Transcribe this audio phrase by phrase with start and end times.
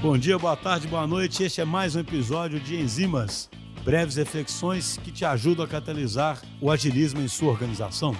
[0.00, 1.42] Bom dia, boa tarde, boa noite.
[1.42, 3.50] Este é mais um episódio de Enzimas,
[3.84, 8.12] breves reflexões que te ajudam a catalisar o agilismo em sua organização.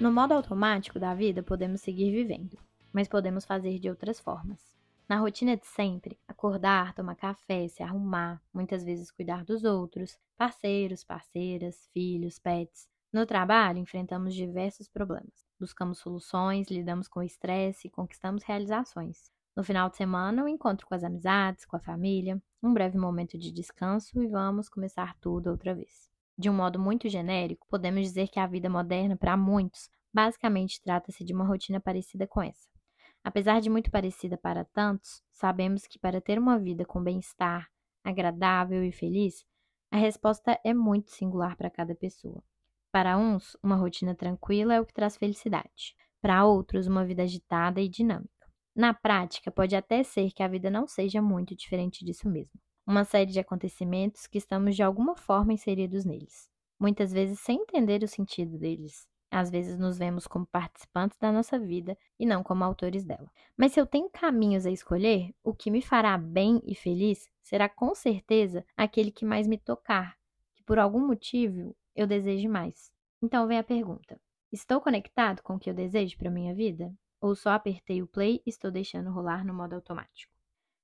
[0.00, 2.56] No modo automático da vida, podemos seguir vivendo,
[2.92, 4.60] mas podemos fazer de outras formas.
[5.08, 11.02] Na rotina de sempre, acordar, tomar café, se arrumar, muitas vezes cuidar dos outros, parceiros,
[11.02, 12.88] parceiras, filhos, pets.
[13.12, 15.48] No trabalho, enfrentamos diversos problemas.
[15.58, 19.36] Buscamos soluções, lidamos com o estresse conquistamos realizações.
[19.58, 23.36] No final de semana, um encontro com as amizades, com a família, um breve momento
[23.36, 26.08] de descanso e vamos começar tudo outra vez.
[26.38, 31.24] De um modo muito genérico, podemos dizer que a vida moderna, para muitos, basicamente trata-se
[31.24, 32.68] de uma rotina parecida com essa.
[33.24, 37.68] Apesar de muito parecida para tantos, sabemos que para ter uma vida com bem-estar,
[38.04, 39.44] agradável e feliz,
[39.90, 42.44] a resposta é muito singular para cada pessoa.
[42.92, 45.96] Para uns, uma rotina tranquila é o que traz felicidade.
[46.20, 48.37] Para outros, uma vida agitada e dinâmica.
[48.78, 52.60] Na prática, pode até ser que a vida não seja muito diferente disso mesmo.
[52.86, 56.48] Uma série de acontecimentos que estamos de alguma forma inseridos neles,
[56.78, 59.04] muitas vezes sem entender o sentido deles.
[59.32, 63.28] Às vezes nos vemos como participantes da nossa vida e não como autores dela.
[63.56, 67.68] Mas se eu tenho caminhos a escolher, o que me fará bem e feliz será
[67.68, 70.16] com certeza aquele que mais me tocar,
[70.54, 72.92] que por algum motivo eu deseje mais.
[73.20, 74.20] Então vem a pergunta:
[74.52, 76.94] estou conectado com o que eu desejo para minha vida?
[77.20, 80.32] Ou só apertei o play e estou deixando rolar no modo automático.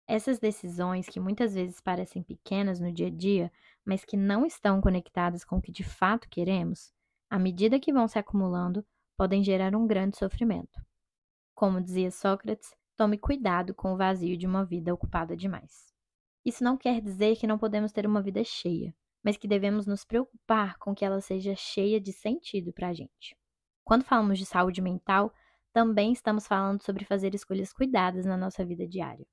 [0.06, 3.50] Essas decisões, que muitas vezes parecem pequenas no dia a dia,
[3.84, 6.92] mas que não estão conectadas com o que de fato queremos,
[7.30, 8.84] à medida que vão se acumulando,
[9.16, 10.84] podem gerar um grande sofrimento.
[11.54, 15.92] Como dizia Sócrates, tome cuidado com o vazio de uma vida ocupada demais.
[16.44, 20.04] Isso não quer dizer que não podemos ter uma vida cheia, mas que devemos nos
[20.04, 23.34] preocupar com que ela seja cheia de sentido para a gente.
[23.82, 25.32] Quando falamos de saúde mental,
[25.74, 29.26] também estamos falando sobre fazer escolhas cuidadas na nossa vida diária.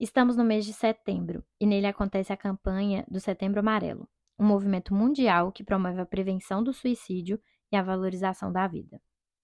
[0.00, 4.94] Estamos no mês de setembro e nele acontece a campanha do Setembro Amarelo, um movimento
[4.94, 7.38] mundial que promove a prevenção do suicídio
[7.70, 8.98] e a valorização da vida.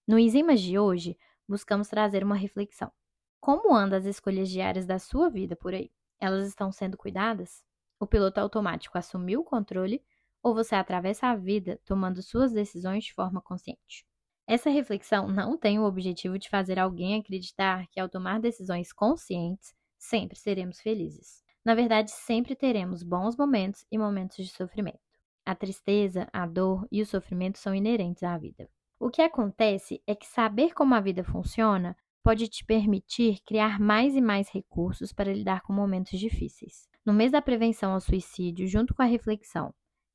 [0.07, 1.15] No Enzimas de hoje,
[1.47, 2.91] buscamos trazer uma reflexão.
[3.39, 5.91] Como andam as escolhas diárias da sua vida por aí?
[6.19, 7.63] Elas estão sendo cuidadas?
[7.99, 10.03] O piloto automático assumiu o controle
[10.41, 14.08] ou você atravessa a vida tomando suas decisões de forma consciente?
[14.49, 19.75] Essa reflexão não tem o objetivo de fazer alguém acreditar que, ao tomar decisões conscientes,
[19.95, 21.43] sempre seremos felizes.
[21.63, 24.97] Na verdade, sempre teremos bons momentos e momentos de sofrimento.
[25.45, 28.67] A tristeza, a dor e o sofrimento são inerentes à vida.
[28.99, 34.15] O que acontece é que saber como a vida funciona pode te permitir criar mais
[34.15, 36.89] e mais recursos para lidar com momentos difíceis.
[37.05, 39.71] No mês da prevenção ao suicídio, junto com a reflexão,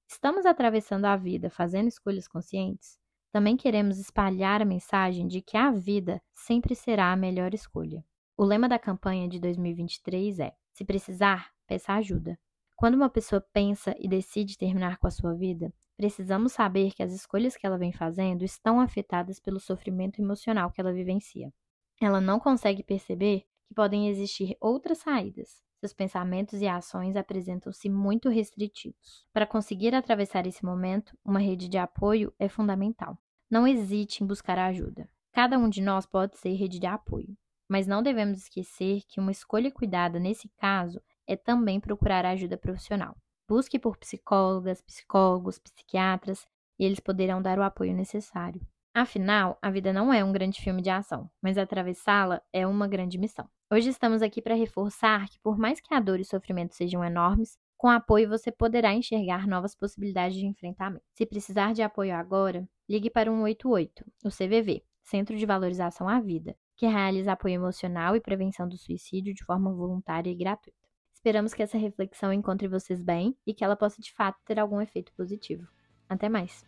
[0.09, 3.04] estamos atravessando a vida fazendo escolhas conscientes?
[3.35, 8.05] Também queremos espalhar a mensagem de que a vida sempre será a melhor escolha.
[8.37, 12.39] O lema da campanha de 2023 é: se precisar, peça ajuda.
[12.77, 17.13] Quando uma pessoa pensa e decide terminar com a sua vida, precisamos saber que as
[17.13, 21.53] escolhas que ela vem fazendo estão afetadas pelo sofrimento emocional que ela vivencia.
[22.01, 25.61] Ela não consegue perceber que podem existir outras saídas.
[25.81, 29.27] Seus pensamentos e ações apresentam-se muito restritivos.
[29.33, 33.19] Para conseguir atravessar esse momento, uma rede de apoio é fundamental.
[33.55, 35.09] Não hesite em buscar ajuda.
[35.33, 37.39] Cada um de nós pode ser rede de apoio,
[37.69, 43.17] mas não devemos esquecer que uma escolha cuidada nesse caso é também procurar ajuda profissional.
[43.49, 46.45] Busque por psicólogas, psicólogos, psiquiatras
[46.81, 48.61] e eles poderão dar o apoio necessário.
[48.93, 53.19] Afinal, a vida não é um grande filme de ação, mas atravessá-la é uma grande
[53.19, 53.49] missão.
[53.73, 57.05] Hoje estamos aqui para reforçar que, por mais que a dor e o sofrimento sejam
[57.05, 61.05] enormes, com apoio você poderá enxergar novas possibilidades de enfrentamento.
[61.13, 66.21] Se precisar de apoio agora, ligue para o 188, o CVV, Centro de Valorização à
[66.21, 70.79] Vida, que realiza apoio emocional e prevenção do suicídio de forma voluntária e gratuita.
[71.13, 74.81] Esperamos que essa reflexão encontre vocês bem e que ela possa de fato ter algum
[74.81, 75.67] efeito positivo.
[76.09, 76.65] Até mais!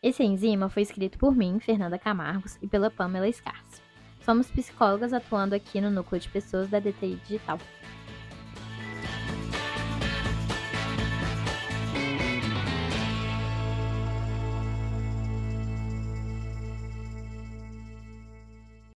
[0.00, 3.82] Esse enzima foi escrito por mim, Fernanda Camargos, e pela Pamela Scarce.
[4.20, 7.58] Somos psicólogas atuando aqui no Núcleo de Pessoas da DTI Digital.